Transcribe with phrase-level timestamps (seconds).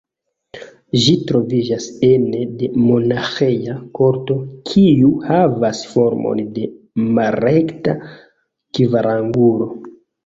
[1.01, 4.37] Ĝi troviĝas ene de monaĥeja korto,
[4.71, 6.67] kiu havas formon de
[7.19, 7.97] malrekta
[8.81, 9.73] kvarangulo.